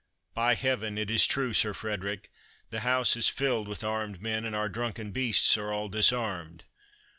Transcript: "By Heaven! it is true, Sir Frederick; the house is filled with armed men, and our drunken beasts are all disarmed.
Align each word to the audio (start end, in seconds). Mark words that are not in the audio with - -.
"By 0.33 0.55
Heaven! 0.55 0.97
it 0.97 1.11
is 1.11 1.27
true, 1.27 1.53
Sir 1.53 1.75
Frederick; 1.75 2.31
the 2.71 2.79
house 2.79 3.15
is 3.15 3.29
filled 3.29 3.67
with 3.67 3.83
armed 3.83 4.19
men, 4.19 4.45
and 4.45 4.55
our 4.55 4.67
drunken 4.67 5.11
beasts 5.11 5.55
are 5.59 5.71
all 5.71 5.89
disarmed. 5.89 6.63